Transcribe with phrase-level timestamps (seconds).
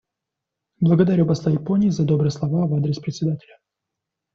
[0.79, 3.59] Благодарю посла Японии за добрые слова в адрес Председателя.